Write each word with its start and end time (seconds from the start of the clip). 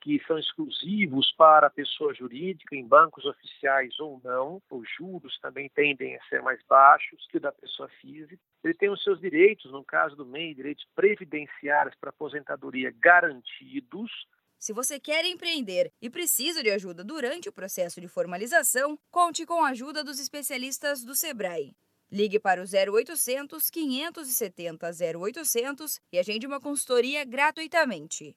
que 0.00 0.22
são 0.26 0.38
exclusivos 0.38 1.32
para 1.36 1.66
a 1.66 1.70
pessoa 1.70 2.14
jurídica 2.14 2.74
em 2.74 2.86
bancos 2.86 3.24
oficiais 3.24 3.98
ou 4.00 4.20
não. 4.24 4.62
Os 4.70 4.88
juros 4.96 5.38
também 5.40 5.68
tendem 5.68 6.16
a 6.16 6.22
ser 6.24 6.42
mais 6.42 6.60
baixos 6.68 7.26
que 7.28 7.36
o 7.36 7.40
da 7.40 7.52
pessoa 7.52 7.88
física. 8.00 8.40
Ele 8.64 8.74
tem 8.74 8.90
os 8.90 9.02
seus 9.02 9.20
direitos, 9.20 9.70
no 9.70 9.84
caso 9.84 10.16
do 10.16 10.26
MEI, 10.26 10.54
direitos 10.54 10.86
previdenciários 10.94 11.94
para 12.00 12.10
aposentadoria 12.10 12.94
garantidos, 12.98 14.10
se 14.60 14.74
você 14.74 15.00
quer 15.00 15.24
empreender 15.24 15.90
e 16.02 16.10
precisa 16.10 16.62
de 16.62 16.70
ajuda 16.70 17.02
durante 17.02 17.48
o 17.48 17.52
processo 17.52 17.98
de 17.98 18.06
formalização, 18.06 18.98
conte 19.10 19.46
com 19.46 19.64
a 19.64 19.70
ajuda 19.70 20.04
dos 20.04 20.20
especialistas 20.20 21.02
do 21.02 21.14
Sebrae. 21.14 21.74
Ligue 22.12 22.38
para 22.38 22.60
o 22.60 22.66
0800 22.66 23.70
570 23.70 24.90
0800 25.18 26.00
e 26.12 26.18
agende 26.18 26.46
uma 26.46 26.60
consultoria 26.60 27.24
gratuitamente. 27.24 28.36